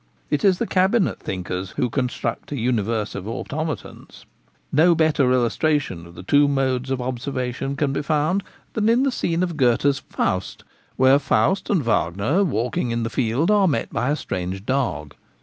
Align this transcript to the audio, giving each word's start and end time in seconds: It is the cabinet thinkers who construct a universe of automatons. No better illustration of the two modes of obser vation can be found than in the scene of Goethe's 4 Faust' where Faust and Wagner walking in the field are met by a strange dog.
It 0.31 0.43
is 0.43 0.57
the 0.57 0.65
cabinet 0.65 1.19
thinkers 1.19 1.75
who 1.77 1.87
construct 1.91 2.51
a 2.51 2.57
universe 2.57 3.13
of 3.13 3.27
automatons. 3.27 4.25
No 4.71 4.95
better 4.95 5.31
illustration 5.31 6.07
of 6.07 6.15
the 6.15 6.23
two 6.23 6.47
modes 6.47 6.89
of 6.89 6.99
obser 6.99 7.31
vation 7.33 7.77
can 7.77 7.93
be 7.93 8.01
found 8.01 8.43
than 8.73 8.89
in 8.89 9.03
the 9.03 9.11
scene 9.11 9.43
of 9.43 9.57
Goethe's 9.57 9.99
4 9.99 10.15
Faust' 10.25 10.63
where 10.97 11.19
Faust 11.19 11.69
and 11.69 11.83
Wagner 11.83 12.43
walking 12.43 12.89
in 12.89 13.03
the 13.03 13.11
field 13.11 13.51
are 13.51 13.67
met 13.67 13.93
by 13.93 14.09
a 14.09 14.15
strange 14.15 14.65
dog. 14.65 15.13